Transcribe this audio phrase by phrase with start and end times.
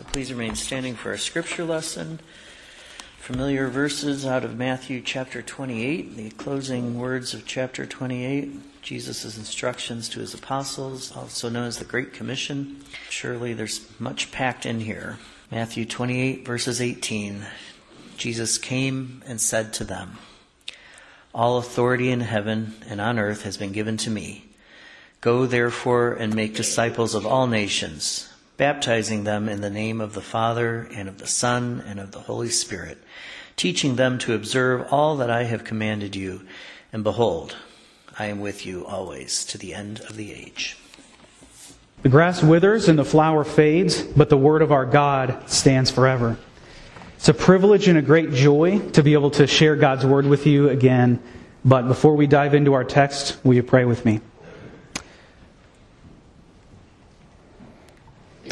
[0.00, 2.20] So please remain standing for our scripture lesson.
[3.18, 10.08] Familiar verses out of Matthew chapter 28, the closing words of chapter 28, Jesus' instructions
[10.08, 12.82] to his apostles, also known as the Great Commission.
[13.10, 15.18] Surely there's much packed in here.
[15.50, 17.44] Matthew 28, verses 18.
[18.16, 20.16] Jesus came and said to them,
[21.34, 24.46] All authority in heaven and on earth has been given to me.
[25.20, 28.29] Go therefore and make disciples of all nations
[28.60, 32.20] baptizing them in the name of the Father and of the Son and of the
[32.20, 32.98] Holy Spirit,
[33.56, 36.42] teaching them to observe all that I have commanded you.
[36.92, 37.56] And behold,
[38.18, 40.76] I am with you always to the end of the age.
[42.02, 46.36] The grass withers and the flower fades, but the word of our God stands forever.
[47.16, 50.46] It's a privilege and a great joy to be able to share God's word with
[50.46, 51.22] you again.
[51.64, 54.20] But before we dive into our text, will you pray with me?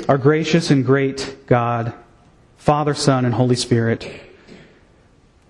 [0.07, 1.93] Our gracious and great God,
[2.56, 4.09] Father, Son, and Holy Spirit,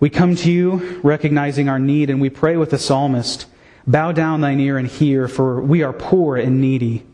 [0.00, 3.46] we come to you recognizing our need, and we pray with the psalmist
[3.88, 7.06] Bow down thine ear and hear, for we are poor and needy.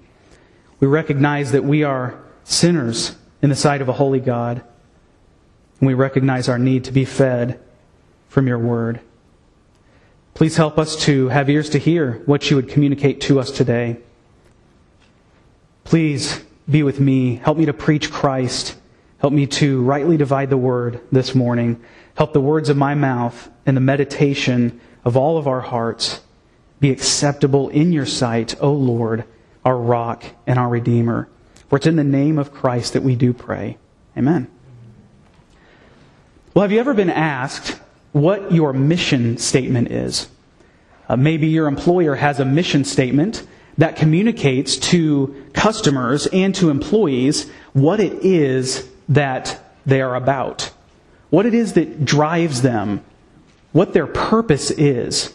[0.80, 4.60] We recognize that we are sinners in the sight of a holy God,
[5.78, 7.60] and we recognize our need to be fed
[8.28, 9.00] from your word.
[10.34, 13.98] Please help us to have ears to hear what you would communicate to us today.
[15.84, 17.36] Please be with me.
[17.36, 18.76] Help me to preach Christ.
[19.18, 21.82] Help me to rightly divide the word this morning.
[22.14, 26.20] Help the words of my mouth and the meditation of all of our hearts
[26.80, 29.24] be acceptable in your sight, O Lord,
[29.64, 31.28] our rock and our redeemer.
[31.68, 33.78] For it's in the name of Christ that we do pray.
[34.16, 34.48] Amen.
[36.52, 37.80] Well, have you ever been asked
[38.12, 40.28] what your mission statement is?
[41.08, 43.46] Uh, maybe your employer has a mission statement
[43.78, 50.70] that communicates to customers and to employees what it is that they are about,
[51.30, 53.04] what it is that drives them,
[53.72, 55.34] what their purpose is.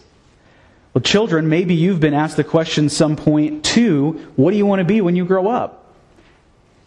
[0.93, 4.79] Well, children, maybe you've been asked the question some point too, what do you want
[4.79, 5.93] to be when you grow up?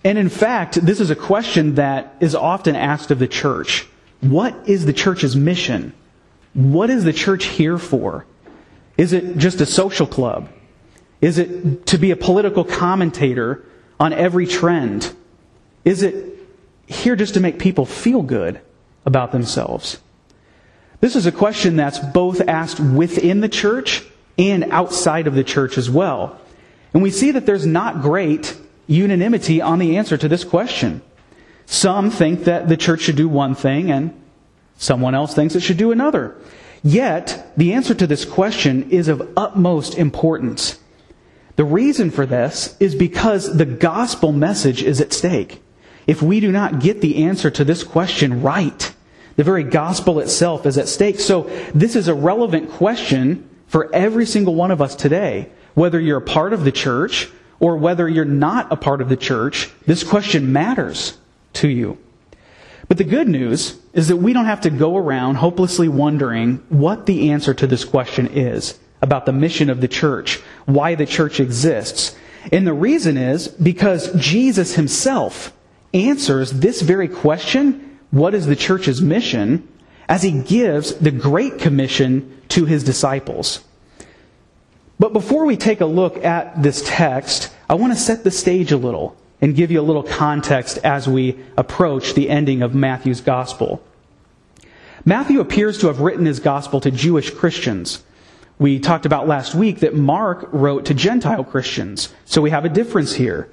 [0.05, 3.87] And in fact, this is a question that is often asked of the church.
[4.21, 5.93] What is the church's mission?
[6.55, 8.27] What is the church here for?
[8.99, 10.49] Is it just a social club?
[11.23, 13.65] Is it to be a political commentator
[13.99, 15.15] on every trend?
[15.85, 16.37] Is it
[16.87, 18.61] here just to make people feel good
[19.07, 20.01] about themselves?
[21.01, 24.05] This is a question that's both asked within the church
[24.37, 26.41] and outside of the church as well.
[26.93, 28.57] And we see that there's not great
[28.87, 31.03] unanimity on the answer to this question.
[31.67, 34.21] Some think that the church should do one thing and
[34.77, 36.37] someone else thinks it should do another.
[36.83, 40.81] Yet, the answer to this question is of utmost importance.
[41.57, 45.63] The reason for this is because the gospel message is at stake.
[46.07, 48.93] If we do not get the answer to this question right,
[49.37, 51.21] the very gospel itself is at stake.
[51.21, 51.43] So
[51.75, 55.49] this is a relevant question for every single one of us today.
[55.75, 57.31] Whether you're a part of the church
[57.61, 61.17] or whether you're not a part of the church, this question matters
[61.55, 61.99] to you.
[62.89, 67.07] But the good news is that we don't have to go around hopelessly wondering what
[67.07, 71.41] the answer to this question is about the mission of the church, why the church
[71.41, 72.17] exists.
[72.51, 75.53] And the reason is because Jesus himself
[75.93, 79.69] answers this very question, what is the church's mission,
[80.09, 83.65] as he gives the Great Commission to his disciples.
[84.99, 88.73] But before we take a look at this text, I want to set the stage
[88.73, 93.21] a little and give you a little context as we approach the ending of Matthew's
[93.21, 93.83] gospel.
[95.05, 98.05] Matthew appears to have written his gospel to Jewish Christians.
[98.63, 102.15] We talked about last week that Mark wrote to Gentile Christians.
[102.25, 103.51] So we have a difference here.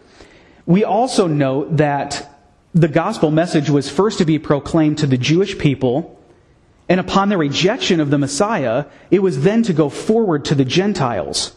[0.68, 2.30] We also note that
[2.76, 6.24] the gospel message was first to be proclaimed to the Jewish people,
[6.88, 10.64] and upon the rejection of the Messiah, it was then to go forward to the
[10.64, 11.56] Gentiles.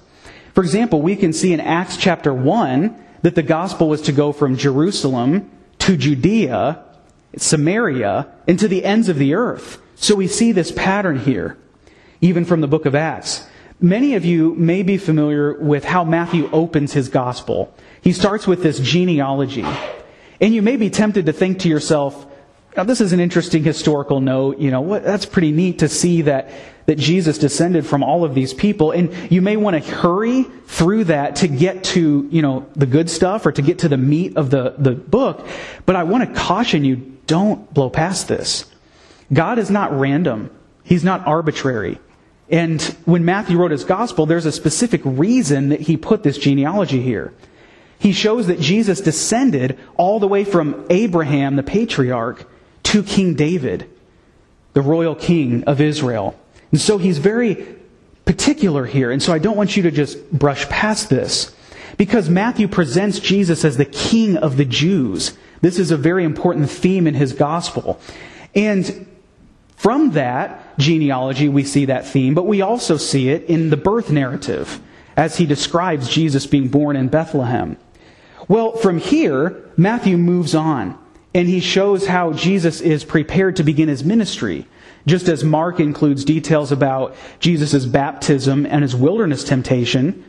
[0.54, 4.32] For example, we can see in Acts chapter 1 that the gospel was to go
[4.32, 6.82] from Jerusalem to Judea,
[7.36, 9.78] Samaria, and to the ends of the earth.
[9.94, 11.58] So we see this pattern here
[12.22, 13.46] even from the book of Acts.
[13.82, 17.74] Many of you may be familiar with how Matthew opens his gospel.
[18.00, 19.66] He starts with this genealogy.
[20.40, 22.26] And you may be tempted to think to yourself,
[22.76, 24.58] now, this is an interesting historical note.
[24.58, 26.50] You know, what, that's pretty neat to see that,
[26.86, 28.92] that Jesus descended from all of these people.
[28.92, 33.10] And you may want to hurry through that to get to, you know, the good
[33.10, 35.46] stuff or to get to the meat of the, the book.
[35.84, 36.96] But I want to caution you,
[37.26, 38.64] don't blow past this.
[39.32, 40.50] God is not random.
[40.82, 41.98] He's not arbitrary.
[42.52, 47.00] And when Matthew wrote his gospel, there's a specific reason that he put this genealogy
[47.00, 47.32] here.
[47.98, 52.48] he shows that Jesus descended all the way from Abraham, the patriarch,
[52.82, 53.88] to King David,
[54.72, 56.36] the royal king of Israel.
[56.72, 57.64] And so he's very
[58.24, 59.12] particular here.
[59.12, 61.54] And so I don't want you to just brush past this.
[61.96, 65.36] Because Matthew presents Jesus as the king of the Jews.
[65.60, 68.00] This is a very important theme in his gospel.
[68.54, 69.06] And
[69.82, 74.12] from that genealogy, we see that theme, but we also see it in the birth
[74.12, 74.80] narrative
[75.16, 77.76] as he describes Jesus being born in Bethlehem.
[78.46, 80.96] Well, from here, Matthew moves on
[81.34, 84.68] and he shows how Jesus is prepared to begin his ministry.
[85.04, 90.24] Just as Mark includes details about Jesus' baptism and his wilderness temptation,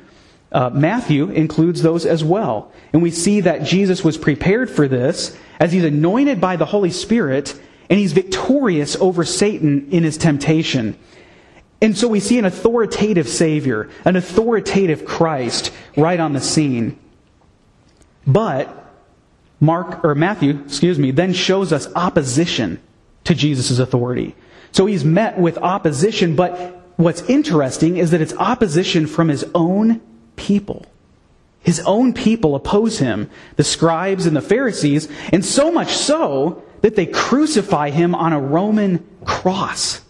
[0.51, 2.71] uh, Matthew includes those as well.
[2.91, 6.89] And we see that Jesus was prepared for this as he's anointed by the Holy
[6.89, 7.53] Spirit
[7.89, 10.97] and he's victorious over Satan in his temptation.
[11.81, 16.97] And so we see an authoritative Savior, an authoritative Christ right on the scene.
[18.25, 18.83] But
[19.59, 22.81] Mark or Matthew, excuse me, then shows us opposition
[23.25, 24.35] to Jesus' authority.
[24.71, 30.01] So he's met with opposition, but what's interesting is that it's opposition from his own
[30.35, 30.85] people.
[31.59, 36.97] His own people oppose him, the scribes and the Pharisees, and so much so that
[36.97, 40.01] they crucify him on a Roman cross.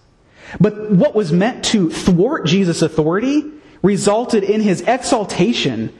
[0.60, 3.44] But what was meant to thwart Jesus' authority
[3.84, 5.98] resulted in his exaltation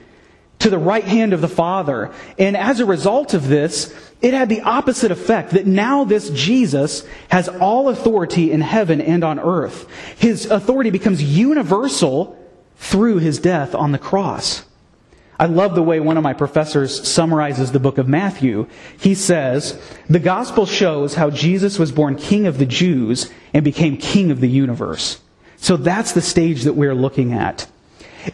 [0.60, 2.12] to the right hand of the Father.
[2.40, 7.06] And as a result of this, it had the opposite effect that now this Jesus
[7.30, 9.88] has all authority in heaven and on earth.
[10.18, 12.36] His authority becomes universal
[12.78, 14.64] through his death on the cross.
[15.40, 18.68] I love the way one of my professors summarizes the book of Matthew.
[19.00, 23.98] He says, The gospel shows how Jesus was born king of the Jews and became
[23.98, 25.20] king of the universe.
[25.58, 27.68] So that's the stage that we're looking at.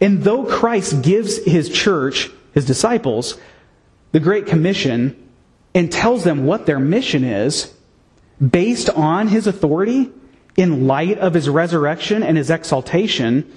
[0.02, 3.38] And though Christ gives his church, his disciples,
[4.12, 5.30] the Great Commission
[5.74, 7.74] and tells them what their mission is,
[8.46, 10.12] based on his authority,
[10.58, 13.50] in light of his resurrection and his exaltation,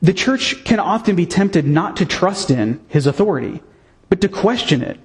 [0.00, 3.62] the church can often be tempted not to trust in his authority,
[4.08, 4.98] but to question it,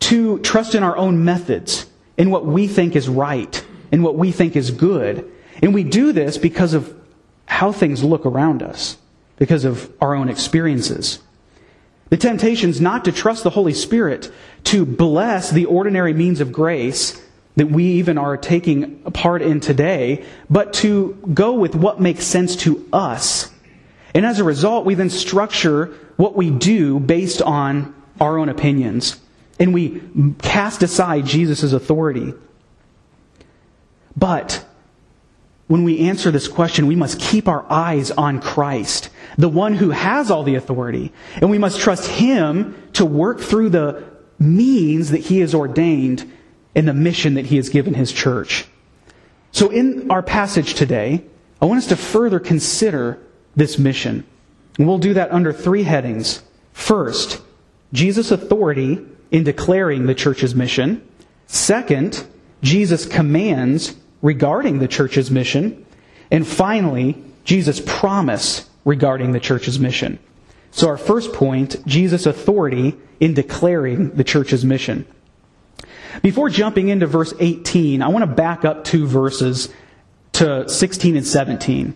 [0.00, 1.86] to trust in our own methods,
[2.16, 5.30] in what we think is right, in what we think is good.
[5.62, 6.94] And we do this because of
[7.46, 8.98] how things look around us,
[9.36, 11.20] because of our own experiences.
[12.10, 14.30] The temptation is not to trust the Holy Spirit
[14.64, 17.20] to bless the ordinary means of grace
[17.56, 22.56] that we even are taking part in today, but to go with what makes sense
[22.56, 23.51] to us
[24.14, 25.86] and as a result, we then structure
[26.16, 29.20] what we do based on our own opinions.
[29.58, 30.02] And we
[30.40, 32.34] cast aside Jesus' authority.
[34.16, 34.64] But
[35.68, 39.90] when we answer this question, we must keep our eyes on Christ, the one who
[39.90, 41.12] has all the authority.
[41.36, 44.04] And we must trust Him to work through the
[44.38, 46.30] means that He has ordained
[46.74, 48.66] in the mission that He has given His church.
[49.52, 51.24] So in our passage today,
[51.60, 53.18] I want us to further consider
[53.56, 54.24] this mission.
[54.78, 56.42] And we'll do that under three headings.
[56.72, 57.40] First,
[57.92, 61.06] Jesus' authority in declaring the church's mission.
[61.46, 62.26] Second,
[62.62, 65.84] Jesus' commands regarding the church's mission.
[66.30, 70.18] And finally, Jesus' promise regarding the church's mission.
[70.70, 75.06] So our first point, Jesus' authority in declaring the church's mission.
[76.22, 79.68] Before jumping into verse 18, I want to back up two verses
[80.32, 81.94] to 16 and 17.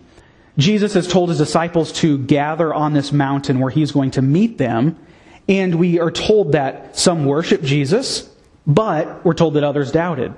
[0.57, 4.57] Jesus has told his disciples to gather on this mountain where he's going to meet
[4.57, 4.97] them.
[5.47, 8.29] And we are told that some worship Jesus,
[8.65, 10.33] but we're told that others doubted.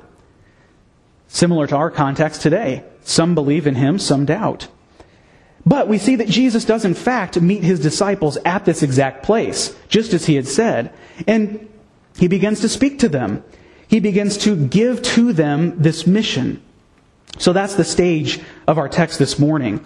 [1.28, 2.84] Similar to our context today.
[3.04, 4.68] Some believe in him, some doubt.
[5.66, 9.76] But we see that Jesus does in fact meet his disciples at this exact place,
[9.88, 10.94] just as he had said.
[11.28, 11.70] And
[12.18, 13.44] he begins to speak to them.
[13.88, 16.62] He begins to give to them this mission.
[17.38, 19.84] So that's the stage of our text this morning.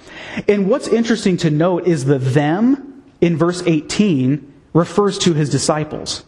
[0.47, 6.23] And what's interesting to note is the them in verse 18 refers to his disciples.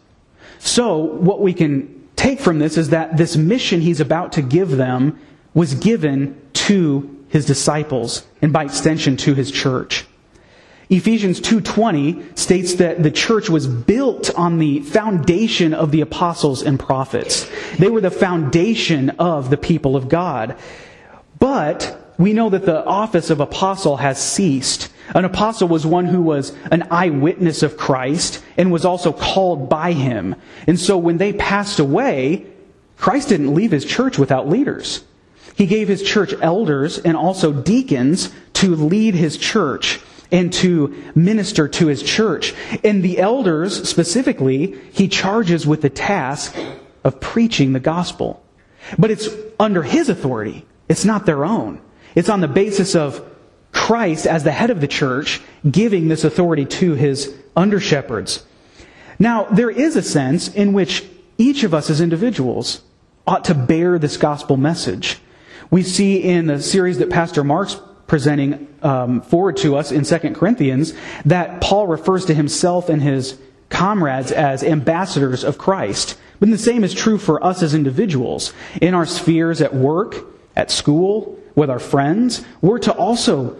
[0.59, 4.71] So what we can take from this is that this mission he's about to give
[4.71, 5.19] them
[5.53, 10.05] was given to his disciples and by extension to his church.
[10.89, 16.79] Ephesians 2:20 states that the church was built on the foundation of the apostles and
[16.79, 17.49] prophets.
[17.79, 20.55] They were the foundation of the people of God.
[21.39, 24.89] But we know that the office of apostle has ceased.
[25.13, 29.91] An apostle was one who was an eyewitness of Christ and was also called by
[29.91, 30.35] him.
[30.65, 32.45] And so when they passed away,
[32.97, 35.03] Christ didn't leave his church without leaders.
[35.55, 39.99] He gave his church elders and also deacons to lead his church.
[40.31, 42.55] and to minister to his church.
[42.83, 46.55] And the elders, specifically, he charges with the task
[47.03, 48.43] of preaching the gospel.
[48.97, 50.65] But it's under his authority.
[50.87, 51.81] It's not their own.
[52.15, 53.23] It's on the basis of
[53.71, 58.43] Christ as the head of the church giving this authority to his under shepherds.
[59.19, 61.03] Now, there is a sense in which
[61.37, 62.81] each of us as individuals
[63.27, 65.19] ought to bear this gospel message.
[65.71, 70.33] We see in the series that Pastor Mark's presenting um, forward to us in 2
[70.35, 70.93] Corinthians
[71.25, 73.37] that Paul refers to himself and his
[73.69, 76.17] comrades as ambassadors of Christ.
[76.39, 78.53] But the same is true for us as individuals.
[78.81, 80.15] In our spheres at work,
[80.55, 83.57] at school, with our friends, we're to also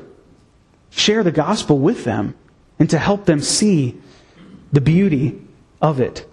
[0.89, 2.35] share the gospel with them
[2.79, 3.99] and to help them see
[4.71, 5.41] the beauty
[5.81, 6.27] of it.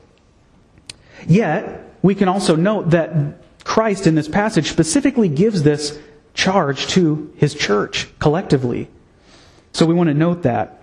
[1.27, 5.99] Yet, we can also note that Christ in this passage specifically gives this
[6.35, 8.89] charge to his church collectively.
[9.73, 10.81] So we want to note that.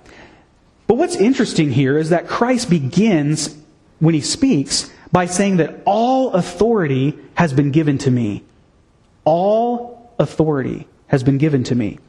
[0.88, 3.55] But what's interesting here is that Christ begins,
[4.00, 8.43] when he speaks, by saying that all authority has been given to me.
[9.25, 11.99] All authority has been given to me.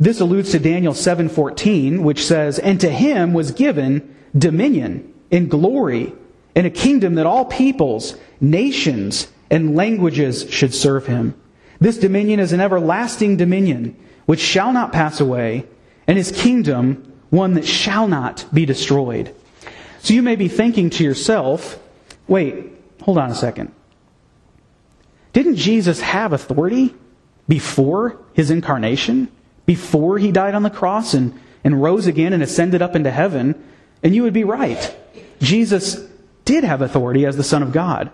[0.00, 4.02] This alludes to Daniel 7:14, which says, "And to him was given
[4.36, 6.12] dominion and glory
[6.56, 11.34] and a kingdom that all peoples, nations, and languages should serve him.
[11.80, 13.94] This dominion is an everlasting dominion
[14.26, 15.64] which shall not pass away,
[16.06, 19.30] and his kingdom one that shall not be destroyed."
[20.00, 21.78] So you may be thinking to yourself,
[22.28, 22.54] wait,
[23.02, 23.70] hold on a second.
[25.34, 26.94] Didn't Jesus have authority
[27.46, 29.30] before his incarnation?
[29.66, 33.62] Before he died on the cross and, and rose again and ascended up into heaven?
[34.02, 34.96] And you would be right.
[35.40, 35.96] Jesus
[36.44, 38.10] did have authority as the Son of God.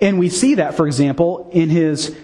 [0.00, 2.14] And we see that, for example, in his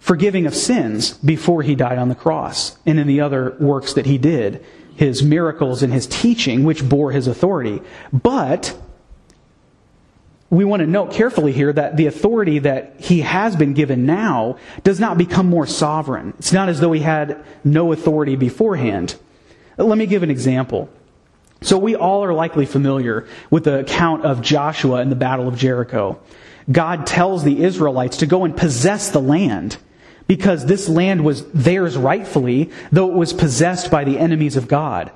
[0.00, 4.04] forgiving of sins before he died on the cross and in the other works that
[4.04, 4.64] he did,
[4.96, 7.80] his miracles and his teaching, which bore his authority.
[8.12, 8.76] But
[10.52, 14.58] we want to note carefully here that the authority that he has been given now
[14.84, 16.34] does not become more sovereign.
[16.38, 19.16] It's not as though he had no authority beforehand.
[19.78, 20.90] Let me give an example.
[21.62, 25.56] So we all are likely familiar with the account of Joshua in the Battle of
[25.56, 26.20] Jericho.
[26.70, 29.78] God tells the Israelites to go and possess the land
[30.26, 35.12] because this land was theirs rightfully, though it was possessed by the enemies of God.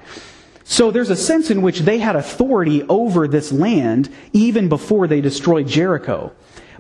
[0.69, 5.21] So there's a sense in which they had authority over this land even before they
[5.21, 6.33] destroyed Jericho.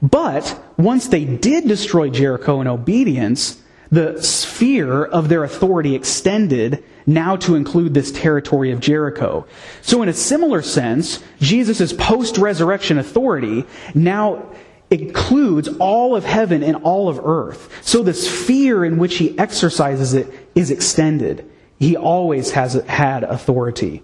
[0.03, 3.63] But once they did destroy Jericho in obedience,
[3.93, 9.47] the sphere of their authority extended now to include this territory of Jericho.
[9.83, 13.65] So in a similar sense, Jesus' post-resurrection authority
[13.95, 14.51] now
[14.91, 17.71] includes all of heaven and all of earth.
[17.83, 20.27] So the sphere in which he exercises it
[20.57, 21.49] is extended.
[21.79, 24.03] He always has had authority.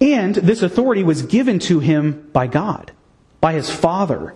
[0.00, 2.92] And this authority was given to him by God,
[3.40, 4.34] by his Father.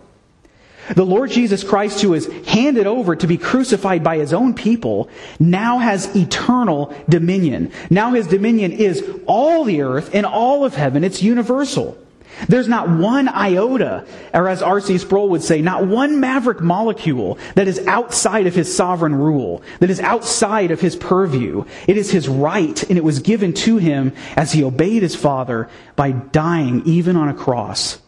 [0.94, 5.08] The Lord Jesus Christ, who was handed over to be crucified by his own people,
[5.40, 7.72] now has eternal dominion.
[7.90, 11.02] Now his dominion is all the earth and all of heaven.
[11.02, 11.98] It's universal.
[12.48, 14.98] There's not one iota, or as R.C.
[14.98, 19.90] Sproul would say, not one maverick molecule that is outside of his sovereign rule, that
[19.90, 21.64] is outside of his purview.
[21.86, 25.68] It is his right, and it was given to him as he obeyed his Father
[25.96, 28.00] by dying even on a cross.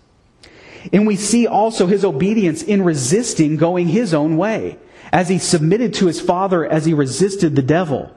[0.93, 4.79] And we see also his obedience in resisting going his own way,
[5.13, 8.15] as he submitted to his Father as he resisted the devil.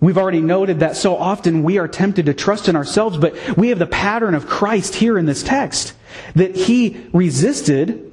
[0.00, 3.70] We've already noted that so often we are tempted to trust in ourselves, but we
[3.70, 5.92] have the pattern of Christ here in this text.
[6.34, 8.12] That he resisted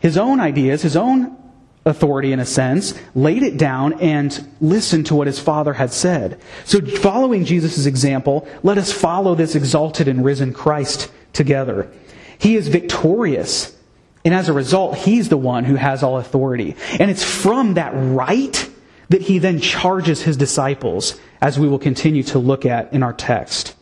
[0.00, 1.36] his own ideas, his own
[1.84, 6.40] authority in a sense, laid it down, and listened to what his Father had said.
[6.64, 11.90] So following Jesus' example, let us follow this exalted and risen Christ together.
[12.38, 13.76] He is victorious.
[14.24, 16.76] And as a result, he's the one who has all authority.
[17.00, 18.68] And it's from that right
[19.12, 23.12] that he then charges his disciples, as we will continue to look at in our
[23.12, 23.74] text.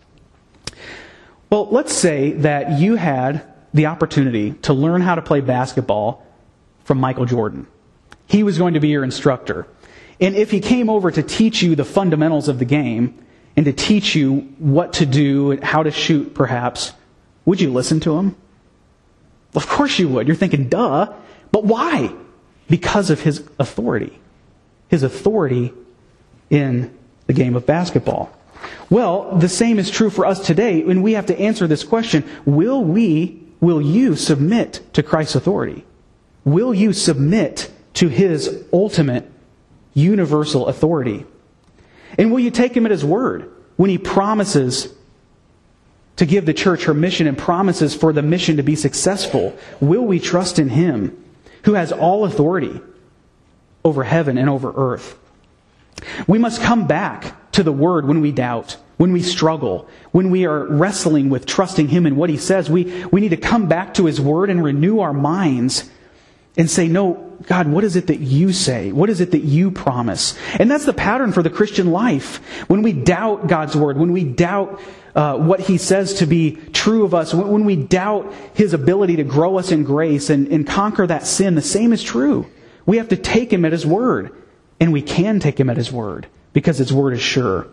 [1.50, 6.26] Well, let's say that you had the opportunity to learn how to play basketball
[6.82, 7.68] from Michael Jordan.
[8.26, 9.68] He was going to be your instructor.
[10.20, 13.24] And if he came over to teach you the fundamentals of the game
[13.56, 16.92] and to teach you what to do and how to shoot, perhaps,
[17.44, 18.34] would you listen to him?
[19.54, 20.26] Of course you would.
[20.26, 21.14] You're thinking, duh.
[21.52, 22.12] But why?
[22.68, 24.18] Because of his authority
[24.90, 25.72] his authority
[26.50, 26.94] in
[27.26, 28.36] the game of basketball.
[28.90, 32.28] Well, the same is true for us today, and we have to answer this question
[32.44, 35.86] Will we, will you submit to Christ's authority?
[36.44, 39.30] Will you submit to his ultimate
[39.94, 41.24] universal authority?
[42.18, 43.50] And will you take him at his word?
[43.80, 44.92] when he promises
[46.16, 50.04] to give the church her mission and promises for the mission to be successful, will
[50.04, 51.16] we trust in him
[51.64, 52.78] who has all authority
[53.84, 55.18] over heaven and over earth?
[56.26, 60.46] We must come back to the word when we doubt, when we struggle, when we
[60.46, 62.70] are wrestling with trusting him and what he says.
[62.70, 65.90] We, we need to come back to his word and renew our minds
[66.56, 68.92] and say, no, God, what is it that you say?
[68.92, 70.36] What is it that you promise?
[70.58, 72.36] And that's the pattern for the Christian life.
[72.68, 74.80] When we doubt God's word, when we doubt
[75.14, 79.16] uh, what he says to be true of us, when, when, we doubt his ability
[79.16, 82.46] to grow us in grace and, and conquer that sin, the same is true.
[82.90, 84.32] We have to take him at his word.
[84.80, 87.68] And we can take him at his word because his word is sure.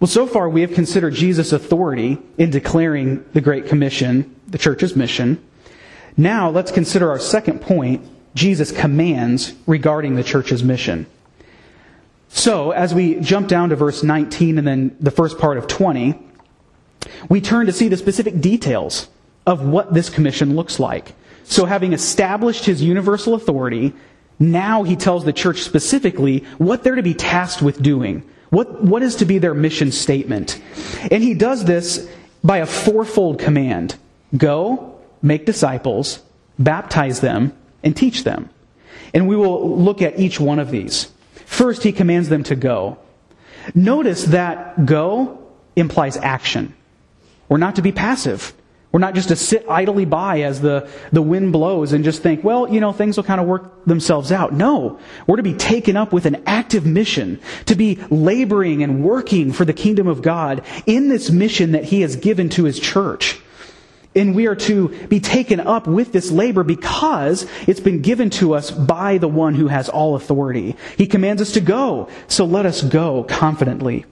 [0.00, 4.96] Well, so far we have considered Jesus' authority in declaring the Great Commission, the church's
[4.96, 5.40] mission.
[6.16, 11.06] Now let's consider our second point, Jesus' commands regarding the church's mission.
[12.30, 16.18] So, as we jump down to verse 19 and then the first part of 20,
[17.28, 19.08] we turn to see the specific details
[19.46, 21.14] of what this commission looks like.
[21.44, 23.92] So, having established his universal authority,
[24.38, 28.28] now he tells the church specifically what they're to be tasked with doing.
[28.50, 30.60] What, what is to be their mission statement?
[31.10, 32.08] And he does this
[32.42, 33.96] by a fourfold command
[34.36, 36.22] go, make disciples,
[36.58, 38.50] baptize them, and teach them.
[39.12, 41.10] And we will look at each one of these.
[41.46, 42.98] First, he commands them to go.
[43.74, 45.38] Notice that go
[45.76, 46.74] implies action.
[47.48, 48.52] We're not to be passive.
[48.94, 52.44] We're not just to sit idly by as the, the wind blows and just think,
[52.44, 54.52] well, you know, things will kind of work themselves out.
[54.52, 55.00] No.
[55.26, 59.64] We're to be taken up with an active mission, to be laboring and working for
[59.64, 63.40] the kingdom of God in this mission that He has given to His church.
[64.14, 68.54] And we are to be taken up with this labor because it's been given to
[68.54, 70.76] us by the one who has all authority.
[70.96, 74.04] He commands us to go, so let us go confidently.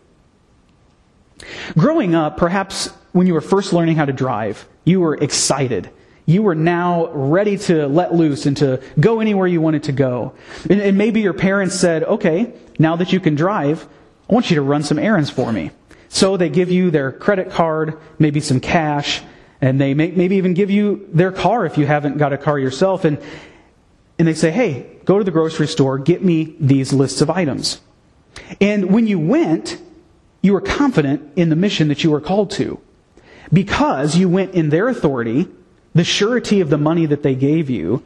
[1.78, 5.90] Growing up, perhaps when you were first learning how to drive, you were excited.
[6.24, 10.34] You were now ready to let loose and to go anywhere you wanted to go.
[10.68, 13.86] And, and maybe your parents said, okay, now that you can drive,
[14.30, 15.70] I want you to run some errands for me.
[16.08, 19.22] So they give you their credit card, maybe some cash,
[19.60, 22.58] and they may, maybe even give you their car if you haven't got a car
[22.58, 23.04] yourself.
[23.04, 23.18] And,
[24.18, 27.80] and they say, hey, go to the grocery store, get me these lists of items.
[28.60, 29.80] And when you went,
[30.42, 32.80] you were confident in the mission that you were called to.
[33.52, 35.48] Because you went in their authority,
[35.94, 38.02] the surety of the money that they gave you,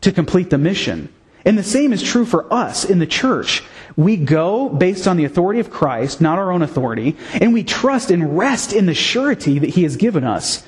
[0.00, 1.12] to complete the mission.
[1.44, 3.62] And the same is true for us in the church.
[3.96, 8.10] We go based on the authority of Christ, not our own authority, and we trust
[8.10, 10.64] and rest in the surety that He has given us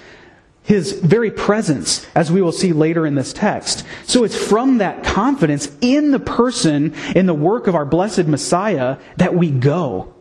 [0.62, 3.84] his very presence, as we will see later in this text.
[4.04, 8.98] So it's from that confidence in the person, in the work of our blessed Messiah,
[9.16, 10.14] that we go.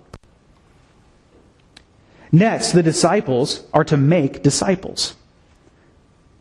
[2.32, 5.16] Next, the disciples are to make disciples.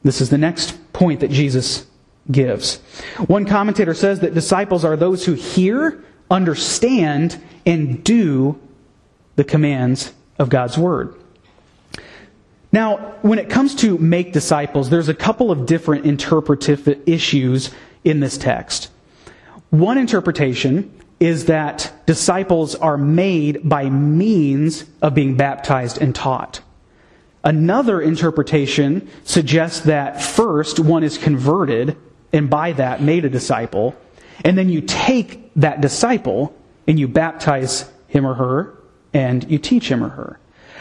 [0.02, 1.86] This is the next point that Jesus
[2.30, 2.76] gives.
[3.26, 8.60] One commentator says that disciples are those who hear, understand, and do
[9.36, 11.14] the commands of God's Word.
[12.70, 17.70] Now, when it comes to make disciples, there's a couple of different interpretive issues
[18.04, 18.90] in this text.
[19.70, 26.60] One interpretation is that disciples are made by means of being baptized and taught.
[27.42, 31.96] Another interpretation suggests that first one is converted
[32.32, 33.96] and by that made a disciple,
[34.44, 36.54] and then you take that disciple
[36.86, 38.78] and you baptize him or her
[39.12, 40.38] and you teach him or her.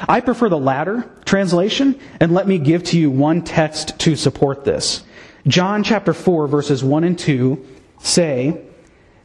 [0.08, 4.64] I prefer the latter translation, and let me give to you one text to support
[4.64, 5.04] this.
[5.48, 7.66] John chapter 4, verses 1 and 2
[8.00, 8.62] say,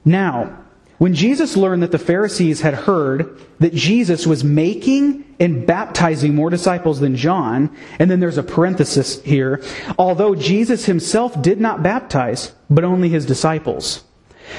[0.04, 0.61] Now,
[1.02, 6.48] when Jesus learned that the Pharisees had heard that Jesus was making and baptizing more
[6.48, 9.60] disciples than John, and then there's a parenthesis here,
[9.98, 14.04] although Jesus himself did not baptize, but only his disciples.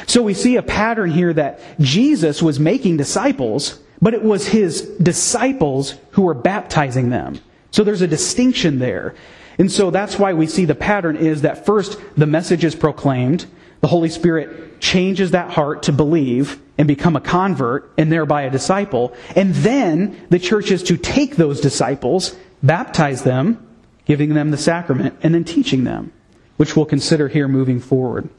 [0.05, 4.81] So we see a pattern here that Jesus was making disciples, but it was his
[5.01, 7.39] disciples who were baptizing them.
[7.71, 9.15] So there's a distinction there.
[9.57, 13.45] And so that's why we see the pattern is that first the message is proclaimed,
[13.83, 18.49] the Holy Spirit changes that heart to believe and become a convert and thereby a
[18.49, 19.13] disciple.
[19.35, 23.67] And then the church is to take those disciples, baptize them,
[24.05, 26.13] giving them the sacrament, and then teaching them,
[26.55, 28.29] which we'll consider here moving forward.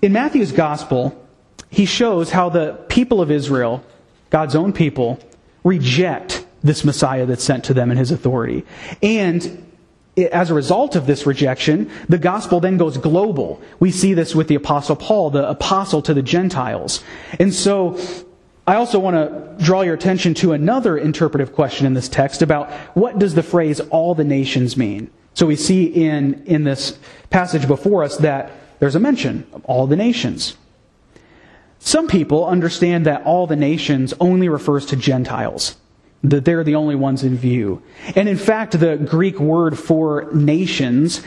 [0.00, 1.26] In Matthew's gospel,
[1.68, 3.82] he shows how the people of Israel,
[4.30, 5.18] God's own people,
[5.64, 8.64] reject this Messiah that's sent to them in his authority.
[9.02, 9.65] And
[10.16, 13.60] as a result of this rejection, the gospel then goes global.
[13.80, 17.04] We see this with the apostle Paul, the apostle to the Gentiles.
[17.38, 17.98] And so
[18.66, 22.70] I also want to draw your attention to another interpretive question in this text about
[22.96, 25.10] what does the phrase all the nations mean?
[25.34, 26.98] So we see in, in this
[27.28, 30.56] passage before us that there's a mention of all the nations.
[31.78, 35.76] Some people understand that all the nations only refers to Gentiles,
[36.22, 37.82] that they're the only ones in view.
[38.14, 41.22] And in fact, the Greek word for nations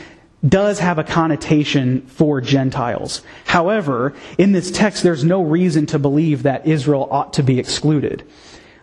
[0.46, 3.22] does have a connotation for Gentiles.
[3.44, 8.24] However, in this text, there's no reason to believe that Israel ought to be excluded.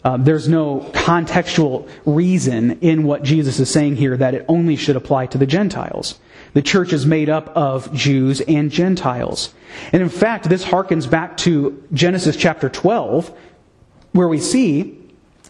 [0.03, 4.95] Uh, there's no contextual reason in what Jesus is saying here that it only should
[4.95, 6.19] apply to the Gentiles.
[6.53, 9.53] The church is made up of Jews and Gentiles.
[9.91, 13.35] And in fact, this harkens back to Genesis chapter 12,
[14.13, 14.97] where we see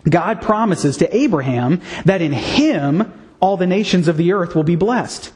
[0.09, 4.75] God promises to Abraham that in him all the nations of the earth will be
[4.75, 5.31] blessed.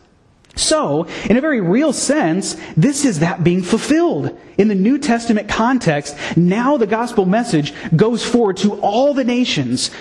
[0.55, 4.37] So, in a very real sense, this is that being fulfilled.
[4.57, 9.91] In the New Testament context, now the gospel message goes forward to all the nations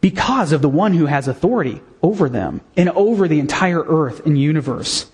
[0.00, 4.38] because of the one who has authority over them and over the entire earth and
[4.38, 5.10] universe.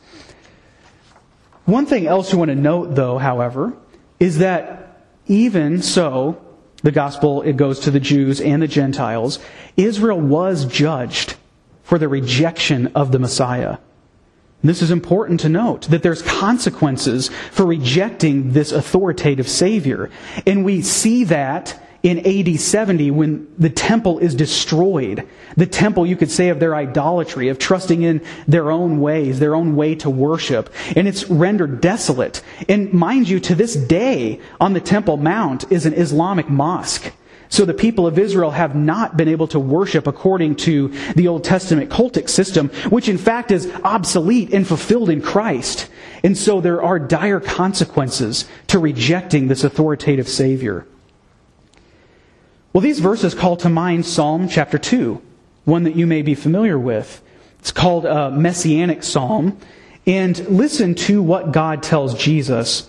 [1.65, 3.77] One thing else we want to note, though, however,
[4.21, 6.41] is that even so,
[6.87, 9.41] the gospel, it goes to the Jews and the Gentiles,
[9.77, 11.35] Israel was judged
[11.83, 13.79] for the rejection of the Messiah.
[14.63, 20.11] This is important to note that there's consequences for rejecting this authoritative Savior.
[20.47, 25.27] And we see that in AD 70 when the temple is destroyed.
[25.57, 29.57] The temple, you could say, of their idolatry, of trusting in their own ways, their
[29.57, 30.73] own way to worship.
[30.95, 32.43] And it's rendered desolate.
[32.69, 37.13] And mind you, to this day, on the Temple Mount is an Islamic mosque.
[37.49, 41.43] So the people of Israel have not been able to worship according to the Old
[41.43, 45.89] Testament cultic system, which in fact is obsolete and fulfilled in Christ.
[46.23, 50.87] And so there are dire consequences to rejecting this authoritative Savior.
[52.77, 55.23] Well, these verses call to mind Psalm chapter 2,
[55.65, 57.23] one that you may be familiar with.
[57.59, 59.57] It's called a Messianic Psalm.
[60.07, 62.87] And listen to what God tells Jesus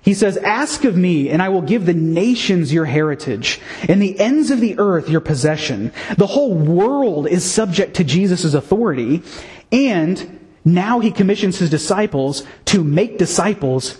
[0.00, 4.18] he says, Ask of me, and I will give the nations your heritage, and the
[4.18, 5.92] ends of the earth your possession.
[6.16, 9.22] The whole world is subject to Jesus' authority,
[9.70, 13.98] and now he commissions his disciples to make disciples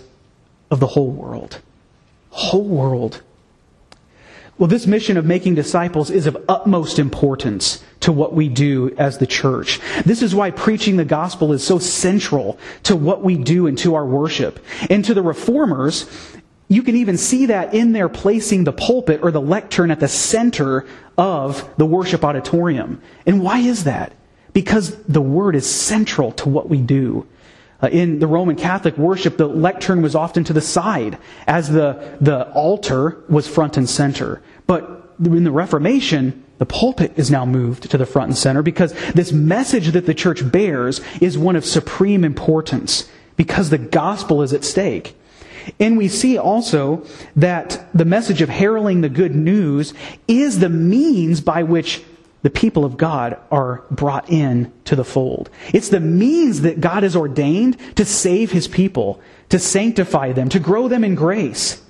[0.71, 1.61] of the whole world.
[2.31, 3.21] Whole world.
[4.59, 9.17] Well, this mission of making disciples is of utmost importance to what we do as
[9.17, 9.79] the church.
[10.05, 13.95] This is why preaching the gospel is so central to what we do and to
[13.95, 14.59] our worship.
[14.89, 16.09] And to the reformers,
[16.67, 20.09] you can even see that in their placing the pulpit or the lectern at the
[20.09, 20.85] center
[21.17, 23.01] of the worship auditorium.
[23.25, 24.11] And why is that?
[24.51, 27.25] Because the word is central to what we do.
[27.81, 32.17] Uh, in the Roman Catholic worship, the lectern was often to the side, as the,
[32.19, 34.41] the altar was front and center.
[34.67, 38.93] But in the Reformation, the pulpit is now moved to the front and center because
[39.13, 44.51] this message that the church bears is one of supreme importance because the gospel is
[44.51, 45.15] at stake.
[45.79, 49.93] And we see also that the message of heralding the good news
[50.27, 52.03] is the means by which
[52.41, 55.49] the people of God are brought in to the fold.
[55.73, 60.59] It's the means that God has ordained to save his people, to sanctify them, to
[60.59, 61.81] grow them in grace.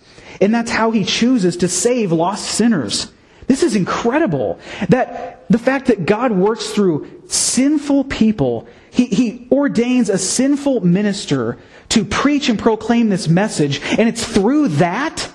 [0.42, 3.12] And that's how he chooses to save lost sinners.
[3.48, 4.60] This is incredible.
[4.90, 11.58] That the fact that God works through sinful people, he, he ordains a sinful minister
[11.90, 15.32] to preach and proclaim this message, and it's through that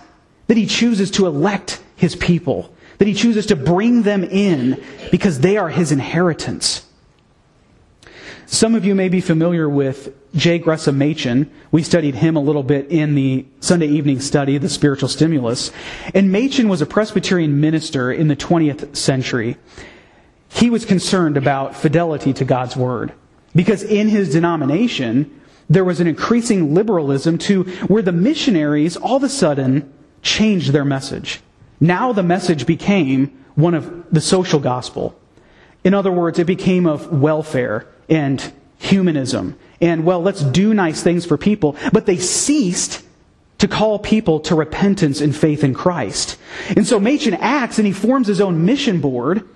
[0.47, 5.41] that he chooses to elect his people that he chooses to bring them in because
[5.41, 6.87] they are his inheritance.
[8.47, 10.59] Some of you may be familiar with J.
[10.59, 11.51] Gresham Machen.
[11.71, 15.73] We studied him a little bit in the Sunday evening study, The Spiritual Stimulus.
[16.15, 19.57] And Machen was a Presbyterian minister in the 20th century.
[20.51, 23.13] He was concerned about fidelity to God's Word.
[23.57, 29.23] Because in his denomination, there was an increasing liberalism to where the missionaries all of
[29.23, 31.41] a sudden changed their message.
[31.81, 35.19] Now the message became one of the social gospel.
[35.85, 39.59] In other words, it became of welfare and humanism.
[39.81, 41.77] And, well, let's do nice things for people.
[41.93, 43.03] But they ceased
[43.59, 46.39] to call people to repentance and faith in Christ.
[46.77, 49.49] And so Machen acts and he forms his own mission board,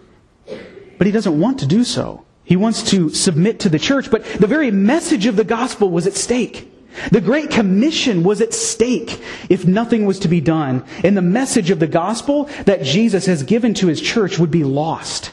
[0.96, 2.24] but he doesn't want to do so.
[2.44, 6.06] He wants to submit to the church, but the very message of the gospel was
[6.06, 6.70] at stake.
[7.10, 11.70] The Great Commission was at stake if nothing was to be done, and the message
[11.70, 15.32] of the gospel that Jesus has given to his church would be lost.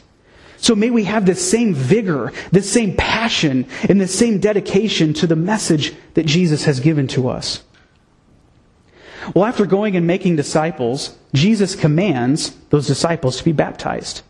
[0.58, 5.26] So may we have this same vigor, this same passion, and this same dedication to
[5.26, 7.62] the message that Jesus has given to us.
[9.34, 14.22] Well, after going and making disciples, Jesus commands those disciples to be baptized.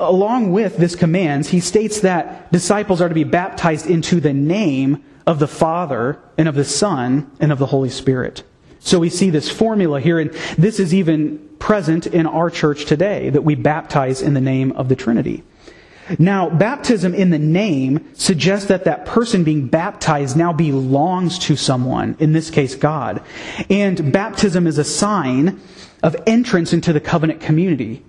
[0.00, 5.04] Along with this commands, he states that disciples are to be baptized into the name
[5.26, 8.42] of the Father and of the Son and of the Holy Spirit.
[8.80, 13.30] So we see this formula here, and this is even present in our church today,
[13.30, 15.44] that we baptize in the name of the Trinity.
[16.18, 22.16] Now, baptism in the name suggests that that person being baptized now belongs to someone,
[22.18, 23.22] in this case, God.
[23.70, 25.60] And baptism is a sign
[26.02, 28.04] of entrance into the covenant community.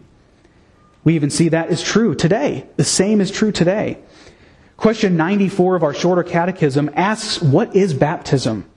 [1.04, 2.65] We even see that is true today.
[2.78, 3.99] The same is true today.
[4.84, 8.69] Question 94 of our shorter catechism asks, What is baptism?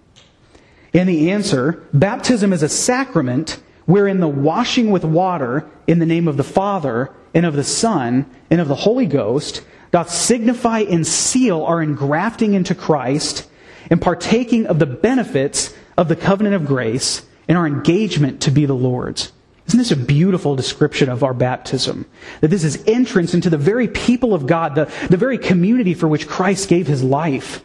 [0.94, 6.28] And the answer baptism is a sacrament wherein the washing with water in the name
[6.28, 11.04] of the Father and of the Son and of the Holy Ghost doth signify and
[11.04, 13.48] seal our engrafting into Christ
[13.90, 18.64] and partaking of the benefits of the covenant of grace and our engagement to be
[18.64, 19.32] the Lord's.
[19.66, 22.06] Isn't this a beautiful description of our baptism?
[22.40, 26.06] That this is entrance into the very people of God, the, the very community for
[26.06, 27.64] which Christ gave his life.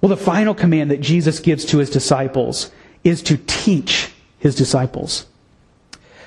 [0.00, 2.70] Well, the final command that Jesus gives to his disciples
[3.02, 5.26] is to teach his disciples.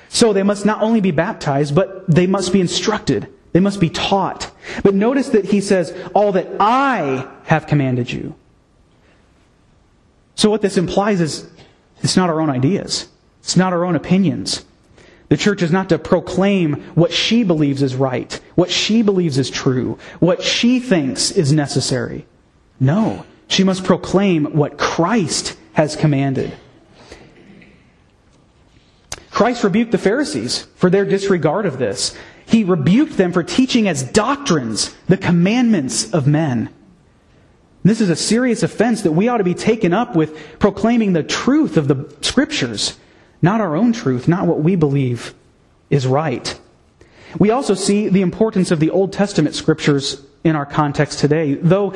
[0.08, 3.28] So they must not only be baptized, but they must be instructed.
[3.52, 4.50] They must be taught.
[4.82, 8.34] But notice that he says, all that I have commanded you.
[10.34, 11.48] So what this implies is
[12.02, 13.08] it's not our own ideas.
[13.40, 14.64] It's not our own opinions.
[15.28, 19.48] The church is not to proclaim what she believes is right, what she believes is
[19.48, 22.26] true, what she thinks is necessary.
[22.80, 26.52] No, she must proclaim what Christ has commanded.
[29.30, 32.16] Christ rebuked the Pharisees for their disregard of this.
[32.46, 36.68] He rebuked them for teaching as doctrines the commandments of men.
[37.84, 41.22] This is a serious offense that we ought to be taken up with proclaiming the
[41.22, 42.98] truth of the scriptures,
[43.42, 45.34] not our own truth, not what we believe
[45.88, 46.58] is right.
[47.38, 51.90] We also see the importance of the Old Testament scriptures in our context today, though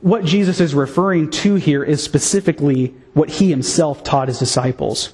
[0.00, 5.12] what Jesus is referring to here is specifically what he himself taught his disciples.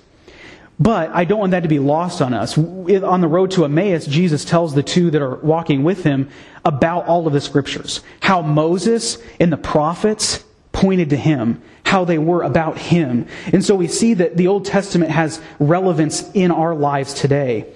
[0.79, 2.59] But I don't want that to be lost on us.
[2.59, 6.29] On the road to Emmaus, Jesus tells the two that are walking with him
[6.65, 8.03] about all of the scriptures.
[8.21, 10.44] How Moses and the prophets
[10.75, 13.27] pointed to him, how they were about him.
[13.53, 17.67] And so we see that the Old Testament has relevance in our lives today.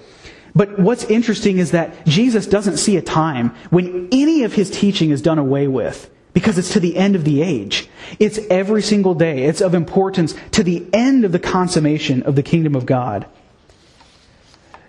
[0.54, 5.11] But what's interesting is that Jesus doesn't see a time when any of his teaching
[5.11, 7.88] is done away with because it's to the end of the age.
[8.18, 9.44] It's every single day.
[9.44, 13.26] It's of importance to the end of the consummation of the kingdom of God.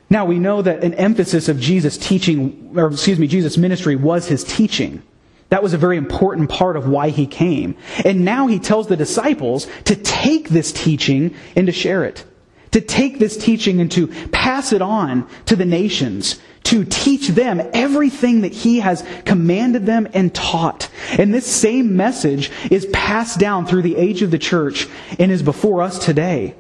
[0.10, 4.28] Now we know that an emphasis of Jesus teaching, or excuse me, Jesus' ministry was
[4.28, 5.04] his teaching.
[5.50, 7.76] That was a very important part of why he came.
[8.06, 12.24] And now he tells the disciples to take this teaching and to share it.
[12.72, 17.60] To take this teaching and to pass it on to the nations to teach them
[17.74, 20.88] everything that he has commanded them and taught.
[21.18, 25.42] And this same message is passed down through the age of the church and is
[25.42, 26.54] before us today.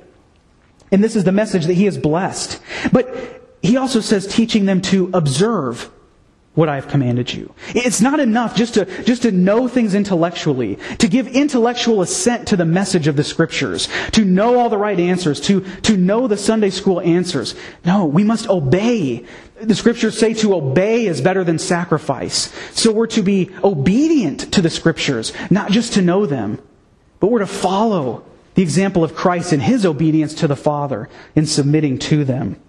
[0.92, 2.60] And this is the message that he has blessed.
[2.92, 5.92] But he also says teaching them to observe
[6.56, 7.54] what I have commanded you.
[7.70, 12.58] It's not enough just to, just to know things intellectually, to give intellectual assent to
[12.58, 16.38] the message of the scriptures, to know all the right answers, to, to know the
[16.38, 17.56] Sunday school answers.
[17.86, 19.26] No, we must obey.
[19.62, 22.54] The scriptures say to obey is better than sacrifice.
[22.74, 26.60] So we're to be obedient to the scriptures, not just to know them,
[27.20, 31.46] but we're to follow the example of Christ in his obedience to the Father in
[31.46, 32.60] submitting to them.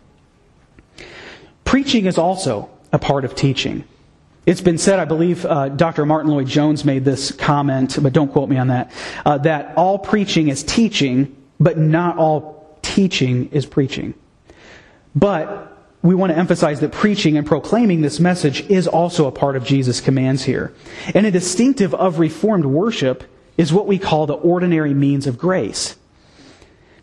[1.64, 3.85] Preaching is also a part of teaching.
[4.46, 6.07] It's been said, I believe uh, Dr.
[6.07, 8.90] Martyn Lloyd-Jones made this comment, but don't quote me on that,
[9.24, 14.14] uh, that all preaching is teaching, but not all teaching is preaching.
[15.14, 19.57] But we want to emphasize that preaching and proclaiming this message is also a part
[19.57, 20.72] of Jesus' commands here.
[21.14, 23.24] And a distinctive of Reformed worship
[23.59, 25.96] is what we call the ordinary means of grace.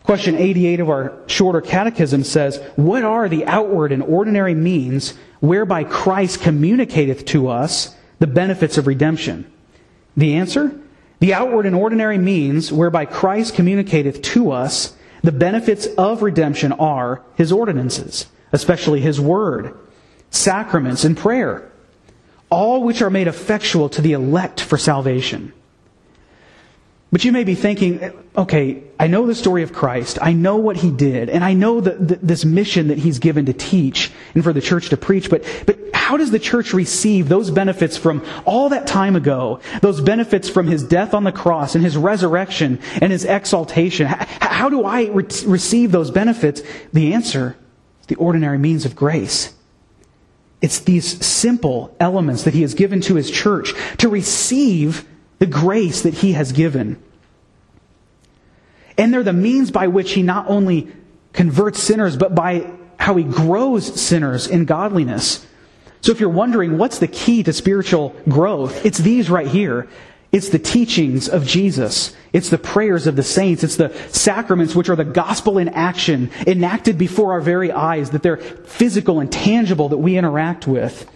[0.08, 5.84] Question 88 of our shorter catechism says, What are the outward and ordinary means whereby
[5.84, 9.44] Christ communicateth to us the benefits of redemption?
[10.16, 10.74] The answer?
[11.18, 17.20] The outward and ordinary means whereby Christ communicateth to us the benefits of redemption are
[17.34, 19.76] his ordinances, especially his word,
[20.30, 21.70] sacraments, and prayer,
[22.48, 25.52] all which are made effectual to the elect for salvation.
[27.10, 30.18] But you may be thinking, okay, I know the story of Christ.
[30.20, 31.30] I know what he did.
[31.30, 34.60] And I know the, the, this mission that he's given to teach and for the
[34.60, 35.30] church to preach.
[35.30, 39.60] But, but how does the church receive those benefits from all that time ago?
[39.80, 44.06] Those benefits from his death on the cross and his resurrection and his exaltation?
[44.06, 46.62] How, how do I re- receive those benefits?
[46.92, 47.56] The answer
[48.08, 49.54] the ordinary means of grace.
[50.60, 55.06] It's these simple elements that he has given to his church to receive
[55.38, 57.02] the grace that he has given.
[58.96, 60.88] And they're the means by which he not only
[61.32, 65.46] converts sinners, but by how he grows sinners in godliness.
[66.00, 69.88] So if you're wondering what's the key to spiritual growth, it's these right here.
[70.30, 72.14] It's the teachings of Jesus.
[72.32, 73.64] It's the prayers of the saints.
[73.64, 78.22] It's the sacraments, which are the gospel in action, enacted before our very eyes, that
[78.22, 81.10] they're physical and tangible that we interact with.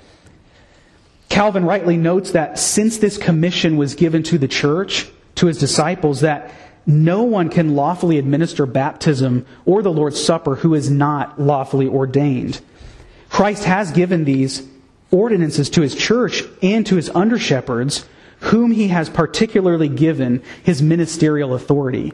[1.33, 6.21] Calvin rightly notes that since this commission was given to the church, to his disciples,
[6.21, 6.53] that
[6.85, 12.61] no one can lawfully administer baptism or the Lord's Supper who is not lawfully ordained.
[13.31, 14.69] Christ has given these
[15.11, 18.07] ordinances to his church and to his under shepherds,
[18.41, 22.13] whom he has particularly given his ministerial authority.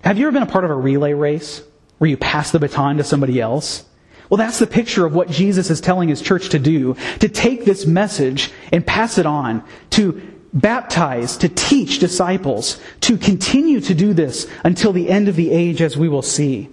[0.00, 1.62] Have you ever been a part of a relay race
[1.98, 3.84] where you pass the baton to somebody else?
[4.28, 7.64] Well, that's the picture of what Jesus is telling his church to do, to take
[7.64, 10.20] this message and pass it on, to
[10.52, 15.80] baptize, to teach disciples, to continue to do this until the end of the age,
[15.80, 16.68] as we will see.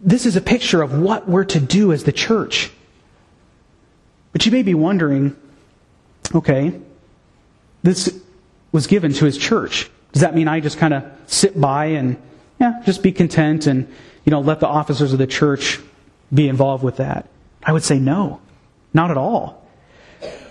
[0.00, 2.70] This is a picture of what we're to do as the church.
[4.32, 5.36] But you may be wondering,
[6.34, 6.78] okay,
[7.82, 8.20] this
[8.72, 9.90] was given to his church.
[10.12, 12.20] Does that mean I just kind of sit by and,
[12.60, 13.88] yeah, just be content and,
[14.24, 15.80] you know, let the officers of the church
[16.34, 17.28] be involved with that?
[17.62, 18.40] I would say no,
[18.92, 19.62] not at all.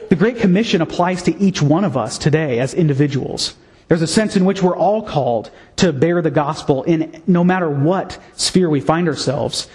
[0.10, 3.56] The Great Commission applies to each one of us today as individuals.
[3.88, 7.69] There's a sense in which we're all called to bear the gospel in no matter
[7.69, 9.67] what sphere we find ourselves.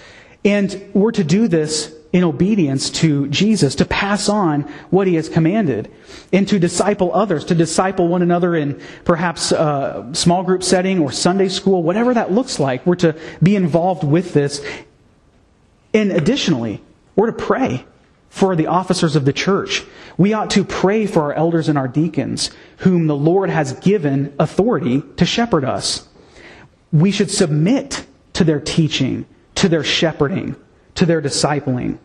[0.44, 5.29] And we're to do this in obedience to Jesus, to pass on what he has
[5.29, 5.90] commanded,
[6.33, 11.12] and to disciple others, to disciple one another in perhaps a small group setting or
[11.12, 12.87] Sunday school, whatever that looks like.
[12.87, 14.64] We're to be involved with this
[15.94, 16.83] and additionally,
[17.16, 17.85] we're to pray
[18.29, 19.85] for the officers of the church.
[20.16, 24.35] We ought to pray for our elders and our deacons, whom the Lord has given
[24.38, 26.07] authority to shepherd us.
[26.92, 30.57] We should submit to their teaching, to their shepherding,
[30.94, 31.98] to their discipling.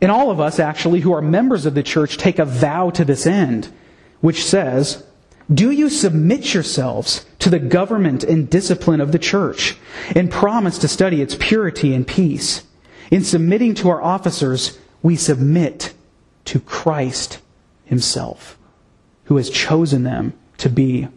[0.00, 3.04] And all of us, actually, who are members of the church, take a vow to
[3.04, 3.72] this end,
[4.20, 5.04] which says,
[5.52, 9.76] Do you submit yourselves to the government and discipline of the church,
[10.14, 12.62] and promise to study its purity and peace?
[13.12, 15.92] In submitting to our officers, we submit
[16.46, 17.40] to Christ
[17.84, 18.58] Himself,
[19.24, 21.08] who has chosen them to be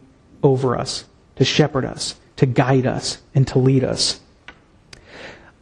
[0.44, 1.06] over us,
[1.38, 4.20] to shepherd us, to guide us, and to lead us.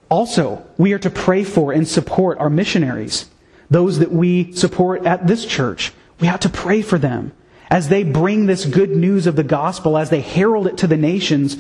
[0.10, 3.30] Also, we are to pray for and support our missionaries,
[3.70, 5.94] those that we support at this church.
[6.20, 7.32] We ought to pray for them
[7.70, 10.98] as they bring this good news of the gospel, as they herald it to the
[10.98, 11.58] nations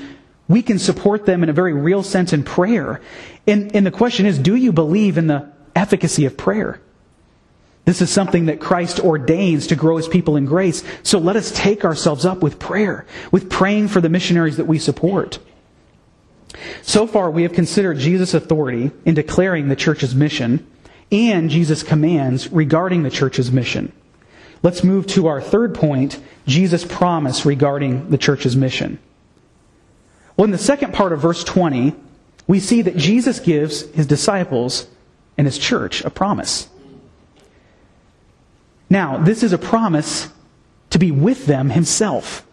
[0.47, 3.01] we can support them in a very real sense in prayer.
[3.47, 6.81] And, and the question is, do you believe in the efficacy of prayer?
[7.85, 10.83] This is something that Christ ordains to grow his people in grace.
[11.03, 14.79] So let us take ourselves up with prayer, with praying for the missionaries that we
[14.79, 15.39] support.
[16.81, 20.65] So far, we have considered Jesus' authority in declaring the church's mission
[21.11, 23.91] and Jesus' commands regarding the church's mission.
[24.61, 28.99] Let's move to our third point Jesus' promise regarding the church's mission.
[30.43, 31.95] Well, in the second part of verse 20,
[32.47, 34.87] we see that Jesus gives his disciples
[35.37, 36.67] and his church a promise.
[38.89, 40.27] Now, this is a promise
[40.89, 42.45] to be with them himself.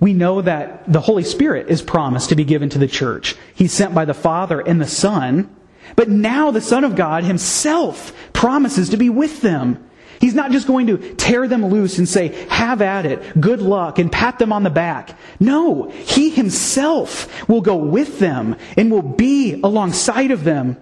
[0.00, 3.36] We know that the Holy Spirit is promised to be given to the church.
[3.54, 5.54] He's sent by the Father and the Son.
[5.94, 9.85] But now the Son of God himself promises to be with them.
[10.20, 13.98] He's not just going to tear them loose and say, have at it, good luck,
[13.98, 15.18] and pat them on the back.
[15.40, 20.76] No, He Himself will go with them and will be alongside of them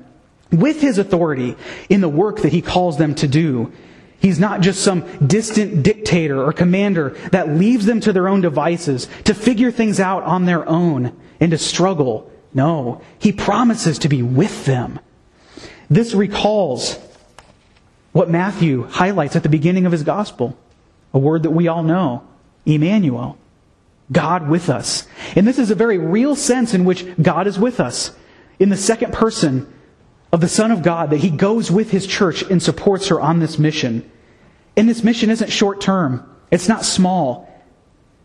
[0.50, 1.56] with His authority
[1.88, 3.72] in the work that He calls them to do.
[4.20, 9.08] He's not just some distant dictator or commander that leaves them to their own devices
[9.24, 12.30] to figure things out on their own and to struggle.
[12.54, 15.00] No, He promises to be with them.
[15.90, 16.98] This recalls
[18.14, 20.56] what Matthew highlights at the beginning of his gospel.
[21.12, 22.22] A word that we all know.
[22.64, 23.36] Emmanuel.
[24.12, 25.08] God with us.
[25.34, 28.12] And this is a very real sense in which God is with us.
[28.60, 29.66] In the second person
[30.32, 33.40] of the Son of God, that he goes with his church and supports her on
[33.40, 34.08] this mission.
[34.76, 36.24] And this mission isn't short term.
[36.52, 37.52] It's not small.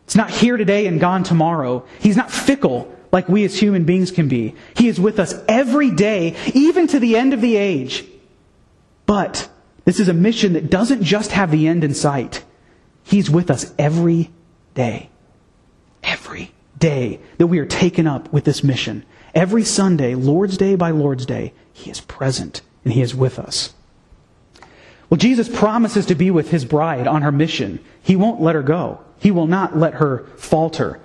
[0.05, 1.83] It's not here today and gone tomorrow.
[1.99, 4.53] He's not fickle like we as human beings can be.
[4.75, 8.05] He is with us every day, even to the end of the age.
[9.07, 9.49] But
[9.85, 12.43] this is a mission that doesn't just have the end in sight.
[13.03, 14.31] He's with us every
[14.73, 15.09] day.
[16.03, 19.05] Every day that we are taken up with this mission.
[19.33, 23.73] Every Sunday, Lord's Day by Lord's Day, He is present and He is with us.
[25.09, 27.83] Well, Jesus promises to be with His bride on her mission.
[28.01, 28.99] He won't let her go.
[29.19, 30.99] He will not let her falter.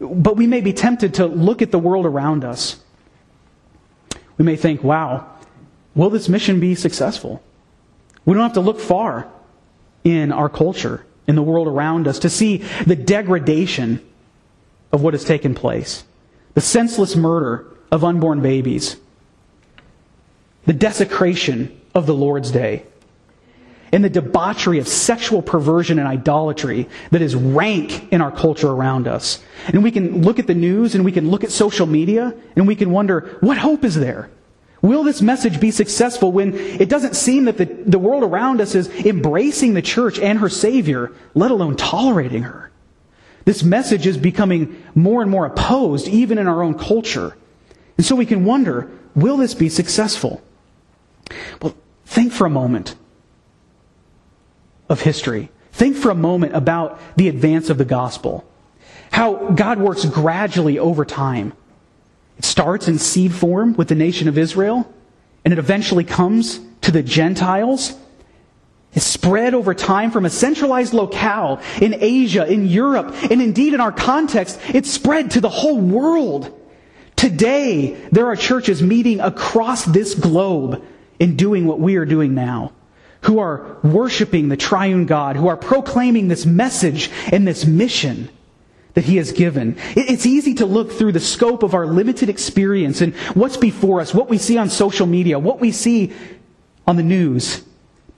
[0.00, 2.80] But we may be tempted to look at the world around us.
[4.38, 5.26] We may think, wow,
[5.94, 7.42] will this mission be successful?
[8.26, 9.28] We don't have to look far
[10.04, 14.04] in our culture, in the world around us, to see the degradation
[14.92, 16.04] of what has taken place
[16.54, 18.96] the senseless murder of unborn babies,
[20.64, 22.82] the desecration of the Lord's Day
[23.92, 29.06] and the debauchery of sexual perversion and idolatry that is rank in our culture around
[29.06, 29.42] us.
[29.68, 32.66] And we can look at the news and we can look at social media and
[32.66, 34.28] we can wonder, what hope is there?
[34.86, 38.76] Will this message be successful when it doesn't seem that the, the world around us
[38.76, 42.70] is embracing the church and her Savior, let alone tolerating her?
[43.44, 47.36] This message is becoming more and more opposed, even in our own culture.
[47.96, 50.40] And so we can wonder, will this be successful?
[51.60, 51.74] Well,
[52.04, 52.94] think for a moment
[54.88, 55.50] of history.
[55.72, 58.48] Think for a moment about the advance of the gospel.
[59.10, 61.54] How God works gradually over time.
[62.38, 64.92] It starts in seed form with the nation of Israel,
[65.44, 67.94] and it eventually comes to the Gentiles.
[68.92, 73.80] It spread over time from a centralized locale in Asia, in Europe, and indeed in
[73.80, 76.52] our context, it spread to the whole world.
[77.14, 80.84] Today, there are churches meeting across this globe
[81.18, 82.72] in doing what we are doing now
[83.22, 88.28] who are worshiping the triune God, who are proclaiming this message and this mission
[88.96, 89.76] that He has given.
[89.94, 94.14] It's easy to look through the scope of our limited experience and what's before us,
[94.14, 96.14] what we see on social media, what we see
[96.86, 97.62] on the news.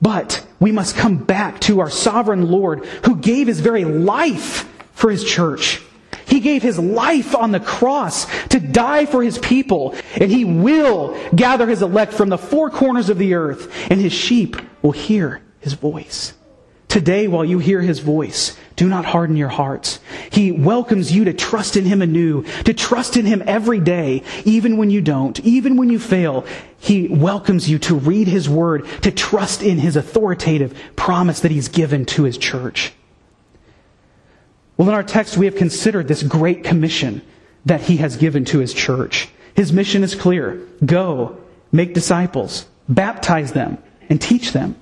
[0.00, 5.10] But we must come back to our sovereign Lord who gave His very life for
[5.10, 5.82] His church.
[6.26, 11.18] He gave his life on the cross to die for his people, and he will
[11.34, 15.40] gather his elect from the four corners of the earth, and his sheep will hear
[15.60, 16.34] his voice.
[16.88, 20.00] Today, while you hear his voice, do not harden your hearts.
[20.30, 24.78] He welcomes you to trust in him anew, to trust in him every day, even
[24.78, 26.46] when you don't, even when you fail.
[26.78, 31.68] He welcomes you to read his word, to trust in his authoritative promise that he's
[31.68, 32.94] given to his church.
[34.78, 37.20] Well, in our text, we have considered this great commission
[37.66, 39.28] that he has given to his church.
[39.54, 41.36] His mission is clear go,
[41.70, 43.76] make disciples, baptize them,
[44.08, 44.76] and teach them.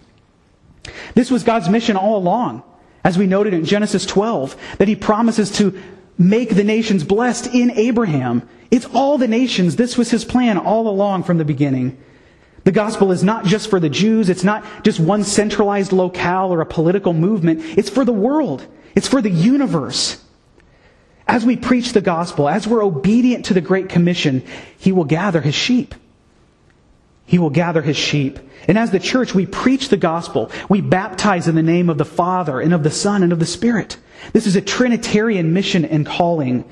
[1.14, 2.62] This was God's mission all along,
[3.04, 5.80] as we noted in Genesis 12, that he promises to
[6.18, 8.48] make the nations blessed in Abraham.
[8.70, 9.76] It's all the nations.
[9.76, 11.98] This was his plan all along from the beginning.
[12.64, 14.28] The gospel is not just for the Jews.
[14.28, 17.60] It's not just one centralized locale or a political movement.
[17.78, 18.66] It's for the world.
[18.96, 20.20] It's for the universe.
[21.28, 24.44] As we preach the gospel, as we're obedient to the Great Commission,
[24.78, 25.94] He will gather His sheep.
[27.26, 28.38] He will gather His sheep.
[28.68, 30.50] And as the church, we preach the gospel.
[30.68, 33.46] We baptize in the name of the Father and of the Son and of the
[33.46, 33.96] Spirit.
[34.32, 36.64] This is a Trinitarian mission and calling.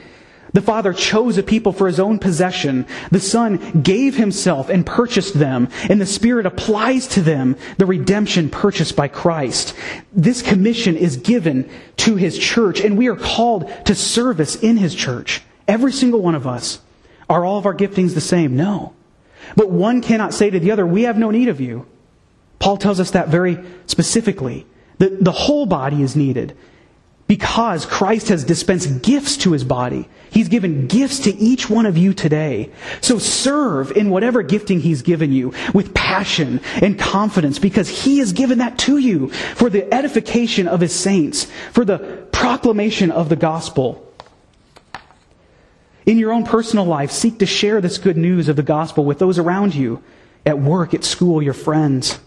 [0.55, 2.87] The Father chose a people for his own possession.
[3.11, 8.51] The Son gave himself and purchased them, and the Spirit applies to them the redemption
[8.51, 9.75] purchased by Christ.
[10.13, 14.95] This commission is given to his church, and we are called to service in his
[14.95, 15.43] church.
[15.67, 16.81] Every single one of us.
[17.29, 18.55] Are all of our giftings the same?
[18.55, 18.93] No.
[19.57, 21.87] But one cannot say to the other, We have no need of you.
[22.59, 24.67] Paul tells us that very specifically.
[24.99, 26.57] The, the whole body is needed
[27.27, 30.09] because Christ has dispensed gifts to his body.
[30.31, 32.71] He's given gifts to each one of you today.
[33.01, 38.33] So serve in whatever gifting he's given you with passion and confidence because he has
[38.33, 43.37] given that to you for the edification of his saints, for the proclamation of the
[43.37, 44.14] gospel.
[46.07, 49.19] In your own personal life, seek to share this good news of the gospel with
[49.19, 50.03] those around you,
[50.45, 52.19] at work, at school, your friends.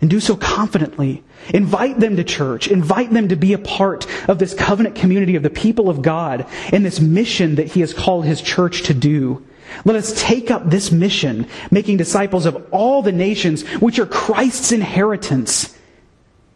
[0.00, 1.22] And do so confidently.
[1.52, 2.68] Invite them to church.
[2.68, 6.46] Invite them to be a part of this covenant community of the people of God
[6.72, 9.44] and this mission that He has called His church to do.
[9.84, 14.72] Let us take up this mission, making disciples of all the nations, which are Christ's
[14.72, 15.76] inheritance,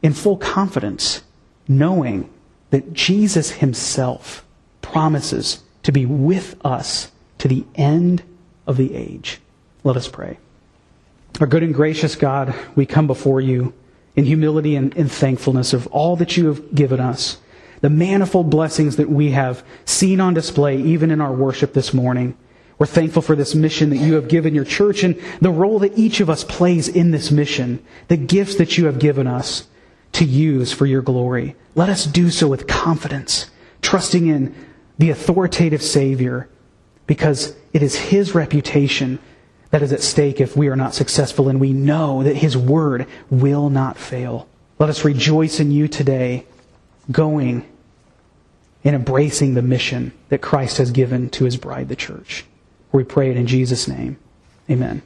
[0.02, 1.22] in full confidence,
[1.68, 2.30] knowing
[2.70, 4.44] that Jesus Himself
[4.80, 8.22] promises to be with us to the end
[8.66, 9.40] of the age.
[9.84, 10.38] Let us pray.
[11.40, 13.72] Our good and gracious God, we come before you
[14.16, 17.38] in humility and in thankfulness of all that you have given us.
[17.84, 22.34] the manifold blessings that we have seen on display even in our worship this morning.
[22.78, 25.98] We're thankful for this mission that you have given your church and the role that
[25.98, 29.68] each of us plays in this mission, the gifts that you have given us
[30.12, 31.56] to use for your glory.
[31.74, 33.50] Let us do so with confidence,
[33.82, 34.54] trusting in
[34.98, 36.48] the authoritative Savior,
[37.06, 39.18] because it is His reputation
[39.70, 43.06] that is at stake if we are not successful, and we know that His word
[43.30, 44.48] will not fail.
[44.78, 46.46] Let us rejoice in you today,
[47.10, 47.66] going
[48.84, 52.44] and embracing the mission that Christ has given to His bride, the church.
[52.92, 54.18] We pray it in Jesus' name.
[54.70, 55.02] Amen.